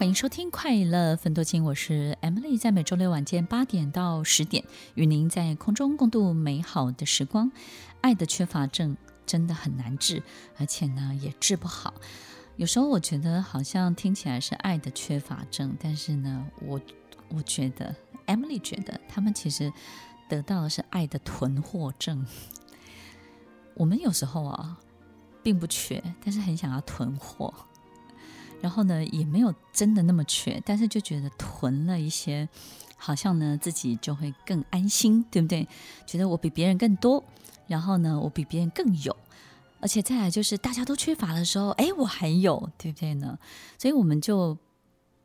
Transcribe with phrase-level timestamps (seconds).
[0.00, 7.52] 欢迎收听《快乐分多金》，我是 Emily，在每周六晚间八点到十点，与您在空中共度美好的时光。
[8.00, 10.22] 爱的缺乏症真的很难治，
[10.56, 11.92] 而且呢也治不好。
[12.56, 16.80] 有时候我觉得好像听起来是爱的缺乏症，但是呢，我
[17.28, 17.94] 我觉得
[18.26, 19.70] Emily 觉得他们其实
[20.30, 22.24] 得到的是爱的囤货症。
[23.74, 24.78] 我们有时候啊，
[25.42, 27.52] 并不缺，但是很想要囤货。
[28.60, 32.48] 然后呢，也没有真的那么缺，但是就觉得囤了一些，
[32.96, 35.66] 好像呢自己就会更安心，对不对？
[36.06, 37.24] 觉得我比别人更多，
[37.66, 39.16] 然后呢我比别人更有，
[39.80, 43.38] 而且再来就是大家都缺乏的时候，哎，我还有，对不对呢？
[43.78, 44.58] 所以我们就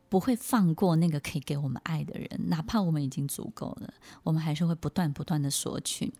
[0.08, 6.12] 不会放过那个可以给我们爱的人，哪怕我们已经足够了，我们还是会不断不断的索取，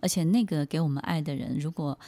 [0.00, 1.98] 而且那个给我们爱的人，如果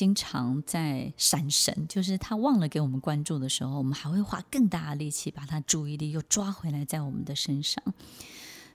[0.00, 7.84] 经常在闪神，就是他忘了给我们关注的时候，我们还会花更大的力气把他注意力又抓回来在我们的身上。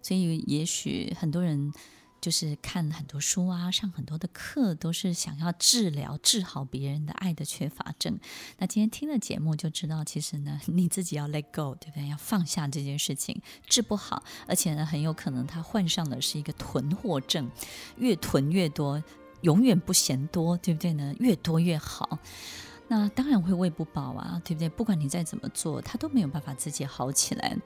[0.03, 1.73] 所以，也许很多人
[2.21, 8.19] 就是看很多书啊，上很多的课，都是想要治疗、治好别人的爱的缺乏症。
[8.59, 12.07] 那今天听了节目就知道，其实呢，你自己要 let go，对不对？
[12.07, 17.49] 要放下这件事情，治不好，而且呢，很有可能他患上的是一个囤货症，
[17.97, 19.03] 越囤越多。
[19.41, 21.13] 永远不嫌多，对不对呢？
[21.19, 22.19] 越多越好，
[22.87, 24.69] 那当然会喂不饱啊，对不对？
[24.69, 27.57] 不管你再怎么做，他都没有办法自己好起来。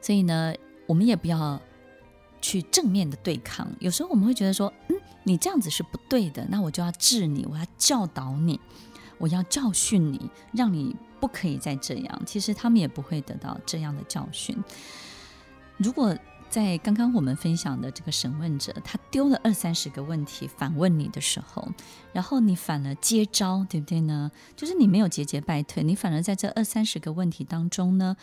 [0.00, 0.54] 所以呢，
[0.86, 1.60] 我们也不要
[2.40, 3.68] 去正面的对抗。
[3.80, 8.60] 有时候我们会觉得说，嗯，你这样子是不对的，那我就要治你，我要教导你，
[9.18, 12.22] 我要教训你，让你不可以再这样。
[12.24, 14.56] 其实他们也不会得到这样的教训。
[15.76, 16.16] 如果
[16.50, 21.68] 在刚刚我们分享的这个审问者，他丢了二三十个问题反问你的时候，
[22.12, 24.30] 然后你反而接招，对不对呢？
[24.56, 28.16] 就是你没有节节败退，你反而在这二三十个问题当中呢，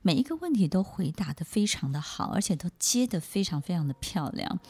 [0.00, 4.60] 每一个问题都回答得非常的好，而且都接得非常非常的漂亮。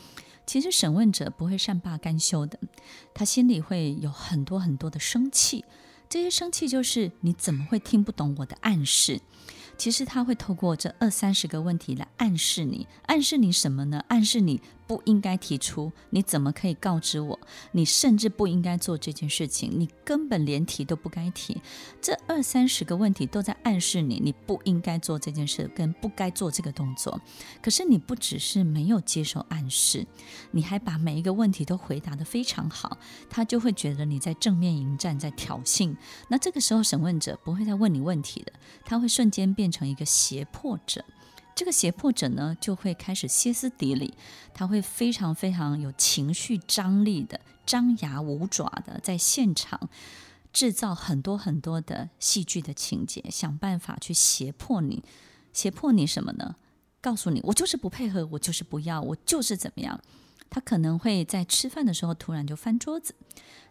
[0.46, 2.58] 其实审问者不会善罢甘休的，
[3.14, 5.64] 他心里会有很多很多的生气，
[6.08, 9.20] 这些生气就是你怎么会听不懂我的暗示？
[9.76, 14.04] 其实他会透过这二三十个问题来暗示你，暗示你什么呢？
[14.08, 14.60] 暗示你
[14.92, 17.40] 不应该提出，你怎么可以告知我？
[17.70, 21.62] 你甚至不应该做这件事情，你根本连提都不该提。
[22.02, 27.18] 这二三十个问题都在暗示你，你不应该做这件事，跟不该做这个动作。
[27.62, 30.06] 可是你不只是没有接受暗示，
[30.50, 32.98] 你还把每一个问题都回答得非常好，
[33.30, 35.96] 他就会觉得你在正面迎战，在挑衅。
[36.28, 38.52] 那这个时候，审问者不会再问你问题的，
[38.84, 41.02] 他会瞬间变成一个胁迫者，
[41.54, 44.14] 这个胁迫者呢，就会开始歇斯底里，
[44.54, 49.88] 他会非常非常有情绪张力的，张牙舞爪的，在现场
[50.52, 55.02] 制造很多很多的戏剧的情节，想办法去胁迫你，
[55.52, 56.56] 胁迫你什么呢？
[57.00, 60.00] 告诉你，我就是不配合，我就是不要，我就是怎么样。
[60.52, 63.14] 他可能会在吃饭的时候突然就翻桌子，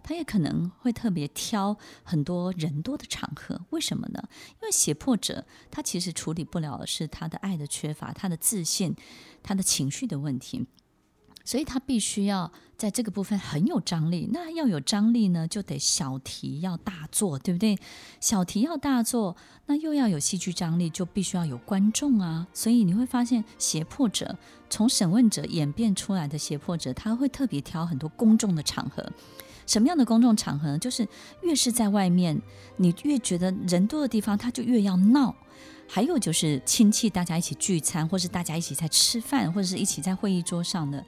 [0.02, 3.68] 他也可能会特别挑很多人多的场合。
[3.70, 4.28] 为什么呢？
[4.54, 8.96] 因为胁迫者他其实处理不了的是他的爱的缺乏、他的自信、
[9.44, 10.66] 他的情绪的问题。
[11.44, 14.30] 所以他必须要在这个部分很有张力。
[14.32, 17.78] 那要有张力呢，就得小题要大做，对不对？
[18.20, 19.36] 小题要大做，
[19.66, 22.48] 那又要有戏剧张力，就必须要有观众啊。
[22.54, 24.38] 所以你会发现，胁迫者
[24.70, 29.12] 从审问者演变出来的胁迫者，他会特别挑很多公众的场合。
[29.66, 30.78] 什么样的公众场合呢？
[30.80, 31.08] 就是
[31.42, 32.42] 越是在外面，
[32.78, 35.36] 你越觉得人多的地方，他就越要闹。
[35.88, 41.06] 还有就是亲戚大家一起聚餐，或是大家一起在吃饭，或者是一起在会议桌上的，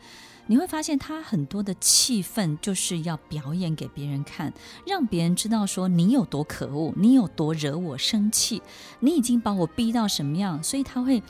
[0.47, 4.53] 你会发现他很多的气氛就是要表演给别人看，
[4.85, 8.62] 让别人知道说你有多可恶，你有多惹我生气，
[9.00, 11.24] 你已经把我逼到什么样，所以他会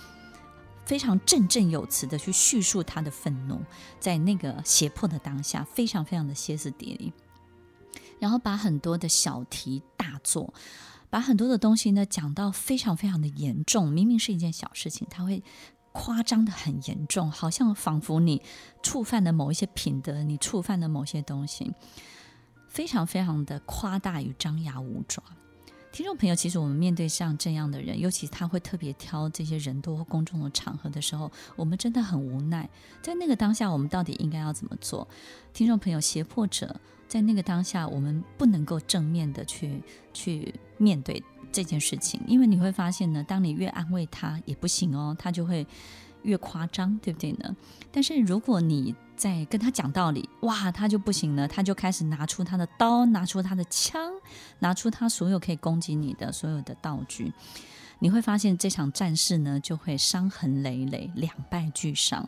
[0.86, 3.62] 非常振振有词的去叙述他的愤怒，
[4.00, 7.13] 在那个胁迫的当下，非常非常的歇斯底里，
[8.19, 10.54] 然后把很多的小题大做。
[11.10, 15.44] 把很多的东西呢讲到非常非常的严重，明明是一件小事情，他会
[15.92, 18.42] 夸张的很严重，好像仿佛你
[18.81, 21.72] 触犯了某一些品德，你触犯了某些东西，
[22.68, 25.24] 非常非常的夸大与张牙舞爪。
[25.94, 32.68] 听众朋友，其实我们面对像这样的人，尤其他会特别挑这些人多或公众的场合的时候，我们真的很无奈。
[33.04, 35.07] 在那个当下，我们到底应该要怎么做？
[35.54, 36.75] 听众朋友，胁迫者
[37.07, 39.84] 在那个当下，我们不能够正面的去
[40.16, 45.63] 去面对这件事情，因为你会发现呢，当你越安慰他也不行哦，他就会
[46.24, 47.56] 越夸张，对不对呢？
[47.92, 54.12] 但是如果你在跟他讲道理，哇，他就不行了，他就开始拿出他的刀，拿出他的枪，
[54.60, 57.31] 拿出他所有可以攻击你的所有的道具。
[58.00, 62.28] 你会发现这场战事呢就会伤痕累累，两败俱伤。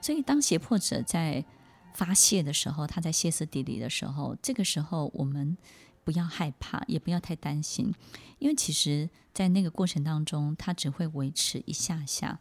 [0.00, 1.44] 所以当胁迫者在
[1.92, 5.58] 发泄的时候，他在歇斯底里的时候，这个时候我们
[6.04, 7.92] 不要害怕，也不要太担心，
[8.38, 12.38] 因为其实，在那个过程当中，他只会维持一下下。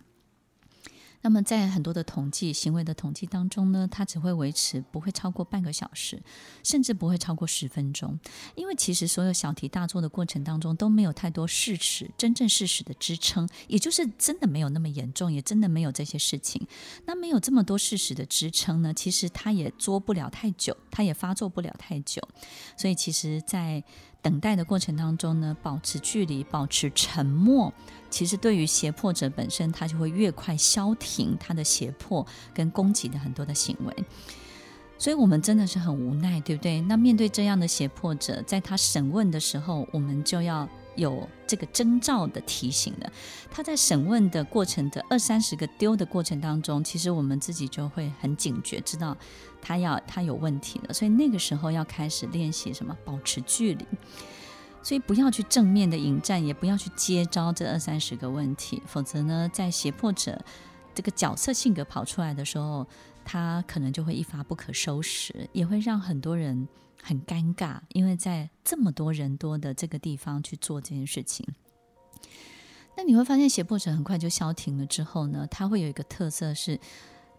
[1.26, 6.22] 那么，在很多的统计行为的统计当中呢，它只会维持不会超过半个小时，
[6.64, 8.20] 甚至不会超过十分钟。
[8.54, 16.68] 因为其实所有小题大做的过程当中都没有太多事实，真正事实的支撑，也就是真的没有那么严重，也真的没有这些事情。
[17.08, 22.22] 那没有这么多事实的支撑呢，其实它也作不了太久，它也发作不了太久。
[22.78, 23.84] 所以，其实，在
[24.22, 27.72] 等待的过程当中呢，保持距离，保持沉默，
[28.16, 33.94] 其实对于胁迫者本身，他就会越快消停他的胁迫跟攻击的很多的行为。
[34.98, 36.80] 所以我们真的是很无奈，对不对？
[36.80, 40.66] 那面对这样的胁迫者，在他审问的时候，我们就要
[40.96, 43.12] 有这个征兆的提醒了。
[43.52, 49.18] 他在审问的过程的二三十个丢的过程当中，其实我们自己就会很警觉，知道。
[49.62, 52.96] 他要他有问题了，所以那个时候要开始练习什么？
[53.04, 53.86] 保持距离，
[54.86, 60.40] 所以不要去正面的迎战，也不要去接招这二三十个问题，否则呢，在胁迫者
[60.94, 62.86] 这个角色性格跑出来的时候，
[63.24, 66.68] 他可能就会一发不可收拾，也会让很多人
[67.02, 71.44] 很尴尬，因为在这么多人多的这个地方去做这件事情。
[72.96, 76.80] 那你会发现，胁迫者很快就消停了之后呢，他会有一个特色是。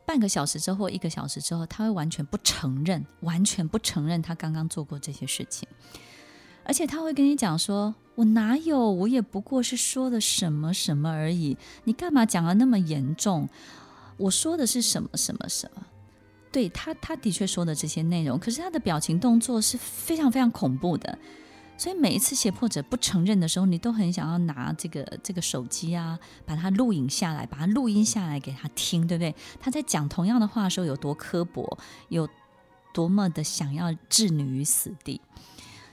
[0.05, 5.69] 半个小时之后或一个小时之后，他会完全不承认，完全不承认他刚刚做过这些事情，
[6.67, 8.91] 而且他会跟你讲说：“我哪有？
[8.91, 13.49] 我也不过是说的什么什么而已，你干嘛讲得那么严重？
[14.17, 15.87] 我说的是什么什么什么？”
[16.51, 21.19] 对，他，他的确说的这些内容，可是他的表情动作是非常非常恐怖的。
[21.79, 29.35] 所以每一次胁迫者不承认的时候，你都很想要拿这个这个手机啊，把它录影下来，把它录音下来给他听，对不对？
[29.61, 31.79] 他在讲同样的话的时候有多刻薄，
[32.09, 32.27] 有
[32.95, 35.21] 多么的想要置你于死地。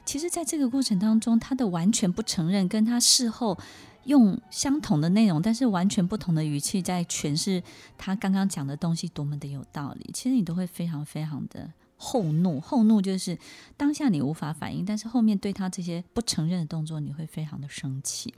[0.05, 3.57] 其实，在这个过程当中，他的完全不承认，跟他事后
[4.03, 7.63] 用相同的内容，但是完全不同的语气在诠释
[7.97, 10.09] 他刚刚讲的东西，多么的有道理。
[10.13, 11.71] 其实你都会非常非常的。
[11.95, 13.37] 后怒，后怒就是
[13.77, 18.33] 当下你无法反应，但是后面对他这些不承认的动作，你会非常的生气。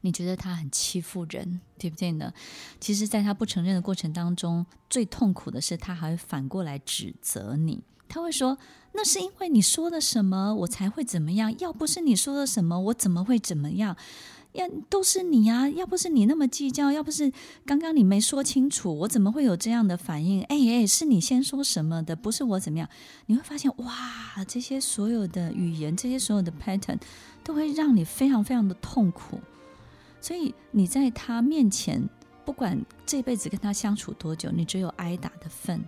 [0.00, 2.32] 你觉得他很欺负人，对不对呢？
[2.80, 7.80] 其实，在他不承认的过程当中，最痛苦的是他还会反过来指责你。
[8.08, 8.58] 他会说
[8.92, 11.58] ：“那是因为你说了什么，我才会怎么样。
[11.58, 13.96] 要不是你说了什么，我怎么会怎么样？”
[14.54, 15.68] 要都是你啊！
[15.68, 17.32] 要不是你那么计较，要不是
[17.66, 20.44] 刚刚你没说清楚，我怎么会有这样的反应？
[20.44, 22.88] 哎哎，是你先说什么的，不是我怎么样？
[23.26, 27.00] 你会发现，哇，这些所有的语言，这些所有的 pattern，
[27.42, 29.40] 都会让你非常非常的痛苦。
[30.20, 32.08] 所以你在他面前，
[32.44, 35.84] 不管这辈子跟他相处多久，你只有挨打的份。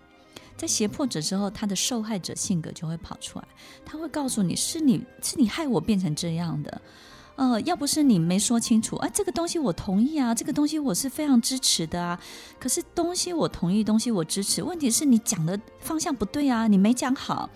[0.57, 3.47] 在胁迫者之后，他的受害者性格就会跑出来，
[3.85, 6.81] 他会告诉你是你是你害我变成这样的。
[7.37, 12.19] 呃，要不是你没说清楚，啊，这个东西我同意啊，这个东西我是非常支持的啊。
[12.59, 17.51] 可是东西我同意，东西我支持，问题是你讲的方向不对啊，你没讲好，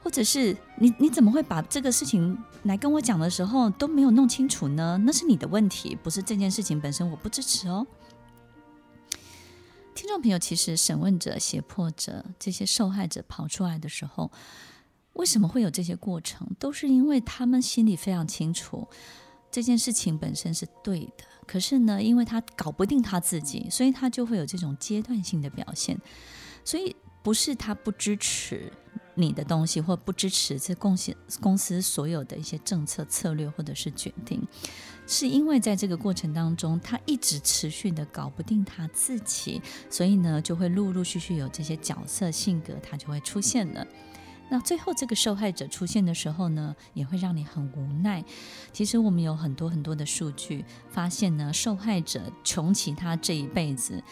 [0.00, 4.96] 或者是你你怎么会把这个事情来跟我讲的时候都没有弄清楚呢？
[5.04, 7.84] 那是你的问题，不是这件事情本身我不支持哦。
[9.98, 14.30] 听众朋友，其实审问者、胁迫者这些受害者跑出来的时候。
[15.14, 16.48] 为什么会有这些过程？
[16.56, 18.86] 都是因为他们心里非常清楚
[19.50, 21.24] 这件事情本身是对的。
[21.48, 26.00] 可是呢，因为他搞不定他自己，所以他就会有这种阶段性的表现。
[26.64, 28.72] 所以不是他不支持
[29.16, 34.40] 你的东西，或不支持这贡献公司所有的一些政策策略或者是决定，
[35.10, 43.86] 是因为在这个过程当中，他一直持续的搞不定他自己，所以呢，就会陆陆续续有这些角色性格，他就会出现了。
[44.50, 48.22] 那最后这个受害者出现的时候呢，也会让你很无奈。
[48.70, 54.04] 其实我们有很多很多的数据发现呢，受害者穷其他这一辈子，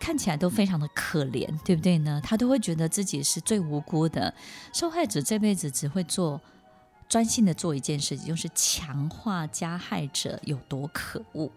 [0.00, 2.20] 看起来都非常的可怜，对不对呢？
[2.24, 4.32] 他都会觉得自己是最无辜的。
[4.72, 6.40] 受害者这辈子只会做。
[7.08, 11.50] 专心的做一件事情，就是强化加害者有多可恶。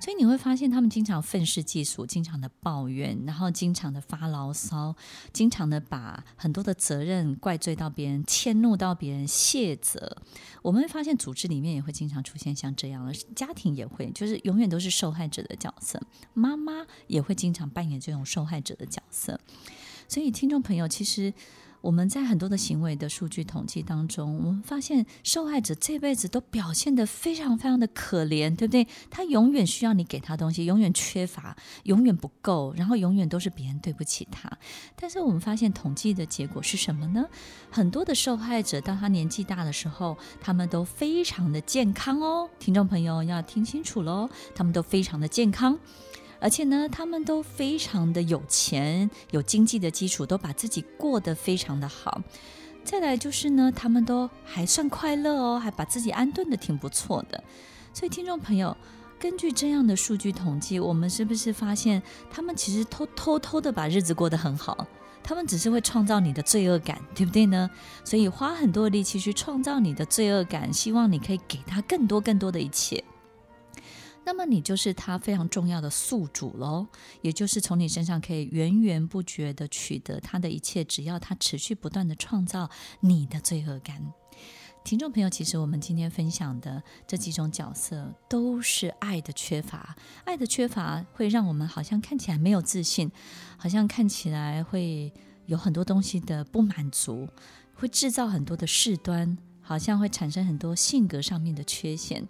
[0.00, 4.96] 所以你会发现，他们经常愤世嫉俗，经常的抱怨，然后经常的发牢骚，
[5.32, 10.16] 经常的把很多的责任怪罪到别人，迁怒到别人，卸责。
[10.62, 16.02] 我们会发现，组织里面也会经常出现像这样的，家庭也会，就是永远都是受害者的角色。
[16.34, 19.38] 妈妈也会经常扮演这种受害者的角色。
[20.08, 21.32] 所以，听众朋友，其实。
[21.86, 28.88] 我们在很多的行为的数据统计当中，我们发现受害者这辈子都表现得非常非常的可怜，对不对？
[29.08, 34.50] 他永远需要你给他东西，永远缺乏，永远不够，然后永远都是别人对不起他。
[34.96, 37.24] 但是我们发现统计的结果是什么呢？
[37.70, 42.50] 很多的受害者当他年纪大的时候，他们都非常的健康哦。
[42.58, 45.78] 听众朋友要听清楚喽，他们都非常的健康。
[46.40, 52.20] 而且呢，他们都非常的有钱，有经济的基础，都把自己过得非常的好。
[52.84, 57.42] 再来就是呢，他们都还算快乐哦，还把自己安顿得挺不错的。
[57.92, 58.76] 所以，听众朋友，
[59.18, 64.86] 根据这样的数据统计，我们是不是发现他们其实偷偷偷的把日子过得很好？
[65.24, 67.68] 他们只是会创造你的罪恶感，对不对呢？
[68.04, 73.02] 所以花很多力气去创造你的罪恶感，希望你可以给他更多更多的一切。
[74.26, 76.84] 那么你就是他非常重要的宿主喽，
[77.22, 82.68] 也就是从你身上可以源源不绝地取得他的一切，只要他持续不断地创造
[82.98, 84.12] 你的罪恶感。
[84.82, 93.10] 听众朋友，其实我们今天分享的这几种角色都是爱的缺乏，爱的缺乏会让我们好像看起来没有自信，
[93.56, 95.12] 好像看起来会
[95.46, 97.28] 有很多东西的不满足，
[97.74, 102.26] 会制造很多的事端，好像会产生很多性格上面的缺陷。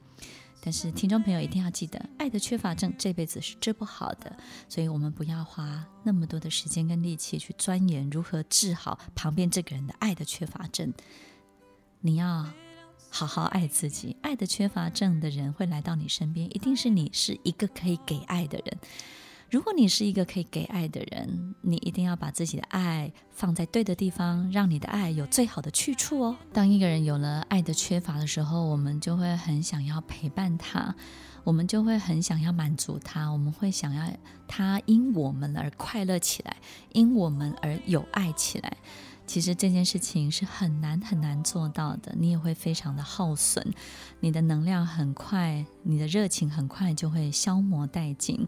[0.67, 4.37] 但是，听众朋友一定要记得，爱的缺乏症这辈子是治不好的，
[4.69, 10.93] 所以我们不要花那么多的时间跟力气去钻研如何治好旁边这个人的爱的缺乏症。
[12.01, 12.45] 你要
[13.09, 18.79] 好好爱自己，爱的缺乏症的人会来到你身边，一定是你是一个可以给爱的人。
[19.49, 26.37] 如果你是一个可以给爱的人，你一定要把自己的爱放在对的地方，让你的爱有最好的去处哦。
[26.53, 30.93] 当一个人有了爱的缺乏的时候，我们就会很想要陪伴他，
[31.45, 34.13] 我们就会很想要满足他，我们会想要
[34.49, 36.57] 他因我们而快乐起来，
[36.93, 38.77] 因我们而有爱起来。
[39.29, 43.65] 其实这件事情是很难很难做到的，你也会非常的耗损，
[44.19, 48.47] 你的能量很快，你的热情很快就会消磨殆尽。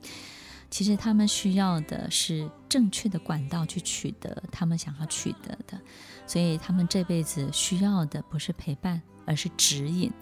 [0.71, 5.81] 其实他们需要的是正确的管道去取得他们想要取得的，
[6.27, 10.13] 所以他们这辈子需要的不是陪伴，而是指引。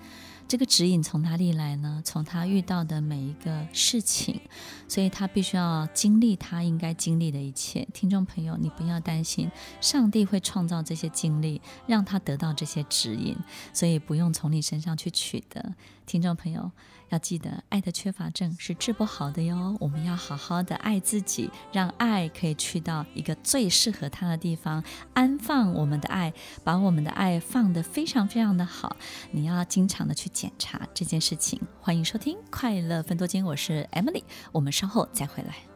[0.48, 2.00] 这个指引从哪里来呢？
[2.04, 4.40] 从他遇到的每一个事情，
[4.86, 7.84] 所以他必须要经历他应该经历的一切。
[7.92, 9.50] 听众朋友，你不要担心，
[9.80, 13.36] 上帝会创造这些经历，让他得到这些指引，
[13.72, 15.74] 所以不用从你身上去取得。
[16.06, 16.70] 听众朋友。
[17.08, 19.76] 要记得，爱的缺乏症是治不好的哟。
[19.80, 24.82] 我们要好好的爱自己，让爱可以去到一个最适合它的地方，
[25.14, 26.32] 安放我们的爱，
[26.64, 28.96] 把我们的爱放得非常非常的好。
[29.30, 31.60] 你要经常的去检查这件事情。
[31.80, 35.75] 欢迎收听快乐分多金，我是 Emily，我们稍后再回来。